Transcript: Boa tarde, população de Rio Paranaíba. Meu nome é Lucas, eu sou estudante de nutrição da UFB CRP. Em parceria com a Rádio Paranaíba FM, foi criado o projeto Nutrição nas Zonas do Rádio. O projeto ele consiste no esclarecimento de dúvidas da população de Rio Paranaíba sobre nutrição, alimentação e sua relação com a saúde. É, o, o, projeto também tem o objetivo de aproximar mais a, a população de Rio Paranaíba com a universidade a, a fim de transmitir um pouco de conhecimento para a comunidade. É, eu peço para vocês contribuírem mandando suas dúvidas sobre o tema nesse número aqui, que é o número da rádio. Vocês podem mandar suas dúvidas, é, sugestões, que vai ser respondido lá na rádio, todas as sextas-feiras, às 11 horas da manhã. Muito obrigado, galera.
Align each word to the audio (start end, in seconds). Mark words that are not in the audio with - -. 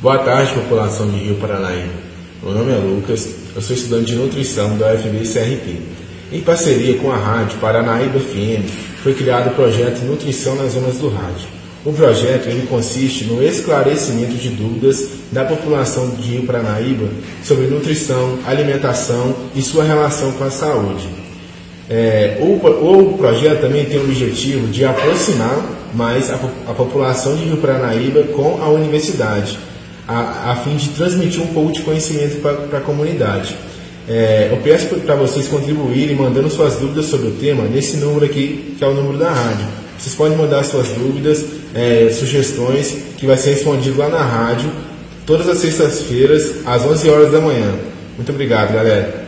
Boa 0.00 0.18
tarde, 0.18 0.54
população 0.54 1.10
de 1.10 1.16
Rio 1.16 1.34
Paranaíba. 1.40 1.92
Meu 2.40 2.52
nome 2.52 2.70
é 2.70 2.76
Lucas, 2.76 3.30
eu 3.52 3.60
sou 3.60 3.74
estudante 3.74 4.12
de 4.12 4.14
nutrição 4.14 4.78
da 4.78 4.94
UFB 4.94 5.24
CRP. 5.26 5.76
Em 6.30 6.40
parceria 6.40 6.96
com 6.98 7.10
a 7.10 7.16
Rádio 7.16 7.58
Paranaíba 7.58 8.20
FM, 8.20 8.62
foi 9.02 9.12
criado 9.12 9.48
o 9.48 9.54
projeto 9.56 10.04
Nutrição 10.04 10.54
nas 10.54 10.74
Zonas 10.74 10.98
do 10.98 11.08
Rádio. 11.08 11.48
O 11.84 11.92
projeto 11.92 12.46
ele 12.46 12.68
consiste 12.68 13.24
no 13.24 13.42
esclarecimento 13.42 14.34
de 14.34 14.50
dúvidas 14.50 15.04
da 15.32 15.44
população 15.44 16.10
de 16.10 16.30
Rio 16.30 16.46
Paranaíba 16.46 17.08
sobre 17.42 17.66
nutrição, 17.66 18.38
alimentação 18.46 19.34
e 19.52 19.60
sua 19.60 19.82
relação 19.82 20.30
com 20.30 20.44
a 20.44 20.50
saúde. 20.50 21.08
É, 21.90 22.38
o, 22.40 22.54
o, 22.54 23.18
projeto 23.18 23.62
também 23.62 23.84
tem 23.84 23.98
o 23.98 24.04
objetivo 24.04 24.68
de 24.68 24.84
aproximar 24.84 25.60
mais 25.92 26.30
a, 26.30 26.36
a 26.68 26.72
população 26.72 27.34
de 27.34 27.46
Rio 27.46 27.56
Paranaíba 27.56 28.22
com 28.34 28.62
a 28.62 28.68
universidade 28.68 29.66
a, 30.08 30.52
a 30.52 30.56
fim 30.56 30.76
de 30.76 30.88
transmitir 30.88 31.42
um 31.42 31.48
pouco 31.48 31.70
de 31.70 31.82
conhecimento 31.82 32.40
para 32.40 32.78
a 32.78 32.80
comunidade. 32.80 33.54
É, 34.08 34.48
eu 34.50 34.56
peço 34.62 34.86
para 35.00 35.14
vocês 35.14 35.46
contribuírem 35.48 36.16
mandando 36.16 36.48
suas 36.48 36.76
dúvidas 36.76 37.06
sobre 37.06 37.28
o 37.28 37.32
tema 37.32 37.64
nesse 37.64 37.98
número 37.98 38.24
aqui, 38.24 38.74
que 38.78 38.82
é 38.82 38.86
o 38.86 38.94
número 38.94 39.18
da 39.18 39.30
rádio. 39.30 39.66
Vocês 39.98 40.14
podem 40.14 40.38
mandar 40.38 40.64
suas 40.64 40.88
dúvidas, 40.88 41.44
é, 41.74 42.08
sugestões, 42.10 42.96
que 43.18 43.26
vai 43.26 43.36
ser 43.36 43.50
respondido 43.50 43.98
lá 43.98 44.08
na 44.08 44.22
rádio, 44.22 44.70
todas 45.26 45.46
as 45.46 45.58
sextas-feiras, 45.58 46.64
às 46.64 46.84
11 46.84 47.10
horas 47.10 47.30
da 47.30 47.40
manhã. 47.40 47.74
Muito 48.16 48.32
obrigado, 48.32 48.72
galera. 48.72 49.26